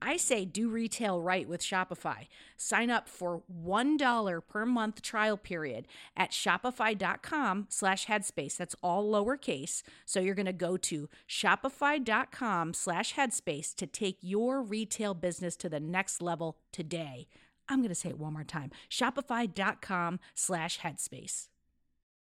[0.00, 2.26] I say do retail right with Shopify.
[2.56, 8.56] Sign up for $1 per month trial period at shopify.com slash headspace.
[8.56, 9.82] That's all lowercase.
[10.04, 15.68] So you're going to go to shopify.com slash headspace to take your retail business to
[15.68, 17.28] the next level today.
[17.68, 18.70] I'm going to say it one more time.
[18.90, 21.48] Shopify.com slash headspace.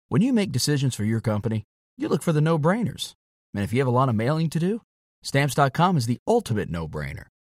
[0.07, 1.63] When you make decisions for your company,
[1.97, 3.13] you look for the no-brainers.
[3.53, 4.81] And if you have a lot of mailing to do,
[5.23, 7.25] stamps.com is the ultimate no-brainer.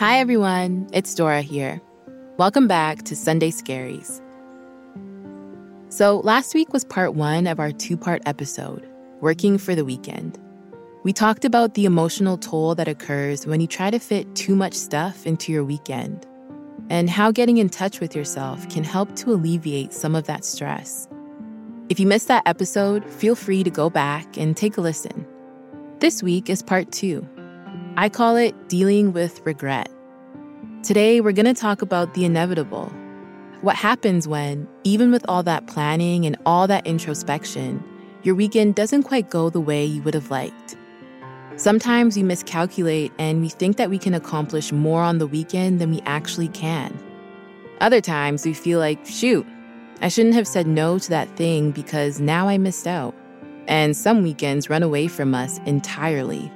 [0.00, 0.88] Hi, everyone.
[0.94, 1.78] It's Dora here.
[2.38, 4.22] Welcome back to Sunday Scaries.
[5.90, 8.88] So, last week was part one of our two part episode,
[9.20, 10.38] Working for the Weekend.
[11.04, 14.72] We talked about the emotional toll that occurs when you try to fit too much
[14.72, 16.26] stuff into your weekend,
[16.88, 21.08] and how getting in touch with yourself can help to alleviate some of that stress.
[21.90, 25.26] If you missed that episode, feel free to go back and take a listen.
[25.98, 27.28] This week is part two
[28.00, 29.90] I call it dealing with regret.
[30.82, 32.86] Today, we're going to talk about the inevitable.
[33.60, 37.84] What happens when, even with all that planning and all that introspection,
[38.22, 40.78] your weekend doesn't quite go the way you would have liked?
[41.56, 45.90] Sometimes we miscalculate and we think that we can accomplish more on the weekend than
[45.90, 46.98] we actually can.
[47.82, 49.46] Other times we feel like, shoot,
[50.00, 53.14] I shouldn't have said no to that thing because now I missed out.
[53.68, 56.50] And some weekends run away from us entirely.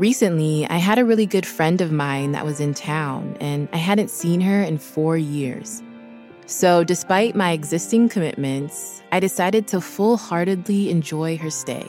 [0.00, 3.76] Recently, I had a really good friend of mine that was in town, and I
[3.76, 5.82] hadn't seen her in four years.
[6.46, 11.86] So, despite my existing commitments, I decided to full heartedly enjoy her stay.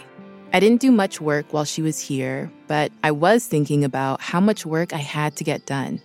[0.52, 4.42] I didn't do much work while she was here, but I was thinking about how
[4.42, 6.02] much work I had to get done.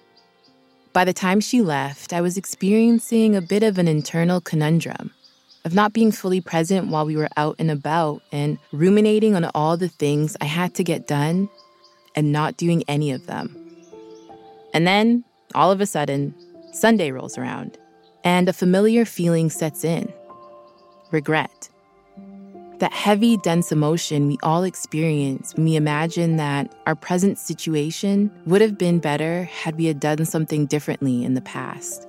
[0.93, 5.11] By the time she left, I was experiencing a bit of an internal conundrum
[5.65, 9.77] of not being fully present while we were out and about and ruminating on all
[9.77, 11.49] the things I had to get done
[12.17, 13.55] and not doing any of them.
[14.75, 16.35] And then, all of a sudden,
[16.73, 17.79] Sunday rolls around,
[18.25, 20.13] and a familiar feeling sets in
[21.13, 21.69] regret.
[22.79, 28.61] That heavy, dense emotion we all experience when we imagine that our present situation would
[28.61, 32.07] have been better had we had done something differently in the past.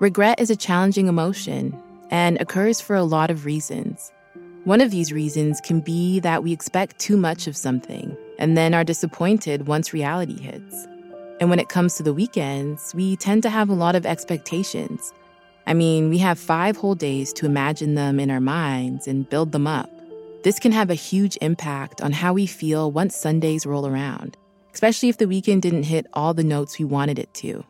[0.00, 1.78] Regret is a challenging emotion
[2.10, 4.10] and occurs for a lot of reasons.
[4.64, 8.74] One of these reasons can be that we expect too much of something and then
[8.74, 10.86] are disappointed once reality hits.
[11.40, 15.12] And when it comes to the weekends, we tend to have a lot of expectations.
[15.66, 19.52] I mean, we have five whole days to imagine them in our minds and build
[19.52, 19.90] them up.
[20.42, 24.36] This can have a huge impact on how we feel once Sundays roll around,
[24.72, 27.64] especially if the weekend didn't hit all the notes we wanted it to.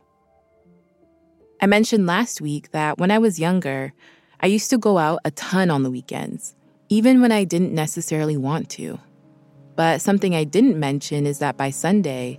[1.60, 3.92] I mentioned last week that when I was younger,
[4.40, 6.54] I used to go out a ton on the weekends
[6.88, 8.98] even when I didn't necessarily want to.
[9.76, 12.38] But something I didn't mention is that by Sunday,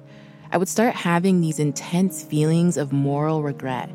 [0.51, 3.89] I would start having these intense feelings of moral regret,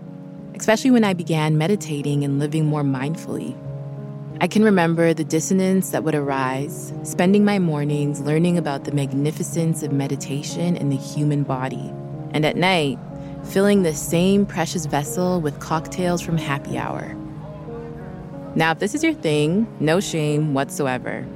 [0.54, 3.56] especially when I began meditating and living more mindfully.
[4.42, 9.82] I can remember the dissonance that would arise, spending my mornings learning about the magnificence
[9.82, 11.92] of meditation in the human body,
[12.32, 12.98] and at night,
[13.44, 17.14] filling the same precious vessel with cocktails from happy hour.
[18.54, 21.26] Now, if this is your thing, no shame whatsoever.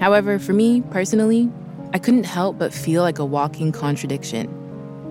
[0.00, 1.50] However, for me personally,
[1.92, 4.48] I couldn't help but feel like a walking contradiction.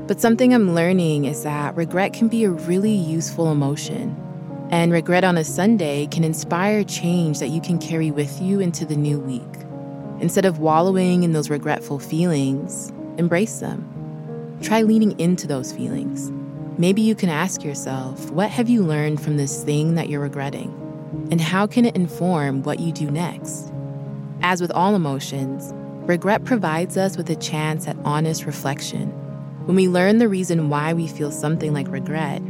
[0.08, 4.16] But something I'm learning is that regret can be a really useful emotion
[4.74, 8.86] and regret on a Sunday can inspire change that you can carry with you into
[8.86, 9.42] the new week.
[10.20, 14.58] Instead of wallowing in those regretful feelings, embrace them.
[14.64, 16.32] Try leaning into those feelings.
[16.80, 20.72] Maybe you can ask yourself, what have you learned from this thing that you're regretting?
[21.30, 23.73] And how can it inform what you do next?
[24.46, 25.72] As with all emotions,
[26.06, 29.08] regret provides us with a chance at honest reflection.
[29.66, 32.42] When we learn the reason why we feel something like regret,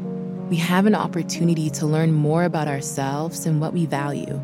[0.50, 4.42] we have an opportunity to learn more about ourselves and what we value.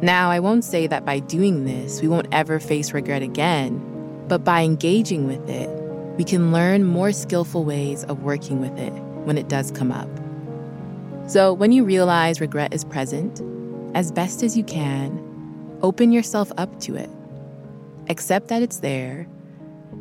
[0.00, 4.44] Now, I won't say that by doing this, we won't ever face regret again, but
[4.44, 5.68] by engaging with it,
[6.16, 8.92] we can learn more skillful ways of working with it
[9.24, 10.08] when it does come up.
[11.28, 13.42] So, when you realize regret is present,
[13.96, 15.29] as best as you can,
[15.82, 17.10] open yourself up to it.
[18.08, 19.26] Accept that it's there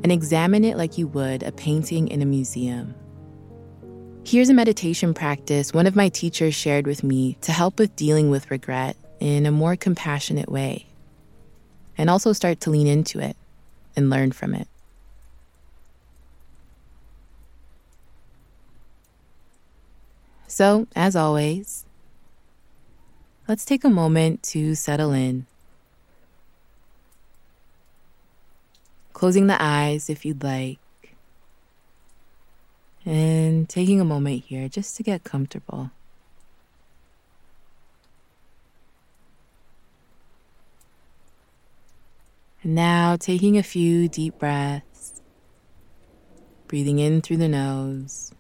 [0.04, 2.96] and examine it like you would a painting in a museum.
[4.26, 8.30] Here's a meditation practice one of my teachers shared with me to help with dealing
[8.30, 10.86] with regret in a more compassionate way,
[11.98, 13.36] and also start to lean into it
[13.96, 14.68] and learn from it.
[20.48, 21.86] So, as always,
[23.48, 25.46] let's take a moment to settle in.
[29.20, 30.80] Closing the eyes if you'd like
[33.06, 35.92] and taking a moment here just to get comfortable.
[42.64, 45.22] And now taking a few deep breaths,
[46.70, 48.32] breathing in through the nose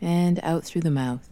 [0.00, 1.29] and out through the mouth.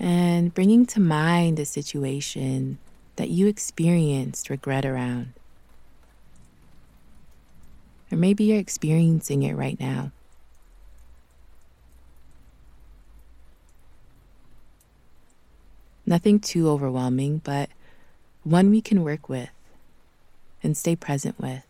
[0.00, 2.78] And bringing to mind a situation
[3.16, 5.34] that you experienced regret around.
[8.10, 10.10] Or maybe you're experiencing it right now.
[16.06, 17.68] Nothing too overwhelming, but
[18.42, 19.50] one we can work with
[20.62, 21.69] and stay present with.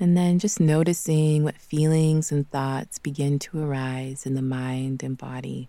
[0.00, 5.16] And then just noticing what feelings and thoughts begin to arise in the mind and
[5.16, 5.68] body.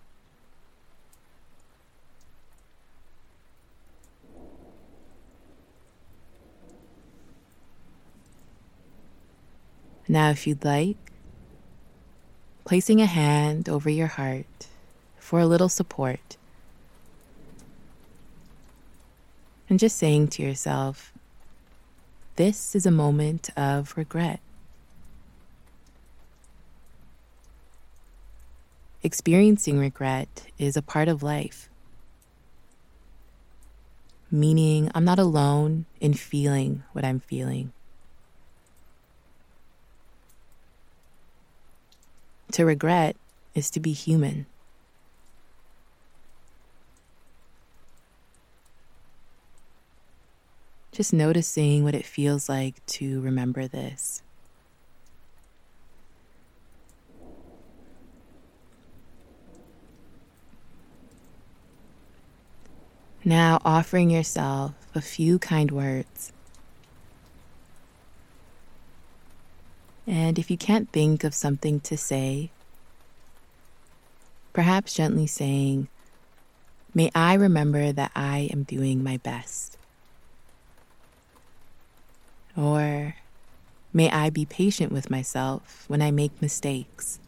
[10.08, 10.96] Now, if you'd like,
[12.64, 14.66] placing a hand over your heart
[15.18, 16.36] for a little support.
[19.68, 21.12] And just saying to yourself,
[22.36, 24.40] this is a moment of regret.
[29.02, 31.70] Experiencing regret is a part of life,
[34.30, 37.72] meaning I'm not alone in feeling what I'm feeling.
[42.52, 43.16] To regret
[43.54, 44.46] is to be human.
[50.96, 54.22] Just noticing what it feels like to remember this.
[63.22, 66.32] Now, offering yourself a few kind words.
[70.06, 72.50] And if you can't think of something to say,
[74.54, 75.88] perhaps gently saying,
[76.94, 79.75] May I remember that I am doing my best.
[82.56, 83.14] Or,
[83.96, 87.18] May I be patient with myself when I make mistakes.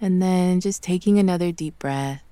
[0.00, 2.22] And then just taking another deep breath.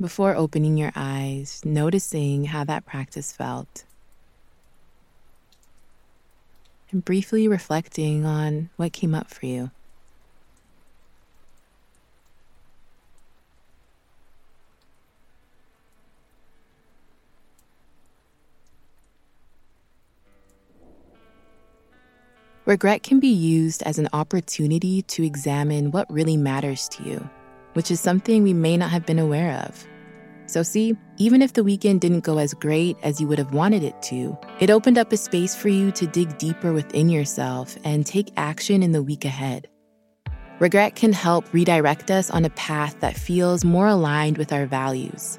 [0.00, 3.82] Before opening your eyes, noticing how that practice felt.
[6.90, 9.70] And briefly reflecting on what came up for you.
[22.64, 27.30] Regret can be used as an opportunity to examine what really matters to you,
[27.72, 29.86] which is something we may not have been aware of.
[30.48, 33.82] So, see, even if the weekend didn't go as great as you would have wanted
[33.82, 38.06] it to, it opened up a space for you to dig deeper within yourself and
[38.06, 39.68] take action in the week ahead.
[40.58, 45.38] Regret can help redirect us on a path that feels more aligned with our values.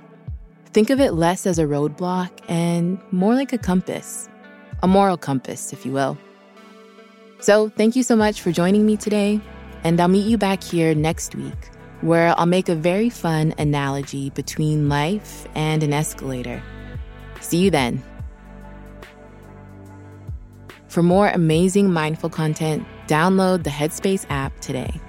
[0.73, 4.29] Think of it less as a roadblock and more like a compass,
[4.83, 6.19] a moral compass, if you will.
[7.39, 9.41] So, thank you so much for joining me today,
[9.83, 14.29] and I'll meet you back here next week where I'll make a very fun analogy
[14.31, 16.63] between life and an escalator.
[17.41, 18.03] See you then.
[20.87, 24.99] For more amazing mindful content, download the Headspace app today.